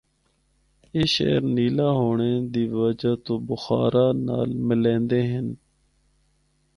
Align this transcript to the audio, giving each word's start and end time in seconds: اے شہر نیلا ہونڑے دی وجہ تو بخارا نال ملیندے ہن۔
اے 0.93 1.01
شہر 1.13 1.41
نیلا 1.55 1.89
ہونڑے 1.99 2.31
دی 2.53 2.63
وجہ 2.75 3.13
تو 3.25 3.33
بخارا 3.47 4.07
نال 4.25 4.49
ملیندے 4.67 5.21
ہن۔ 5.31 5.47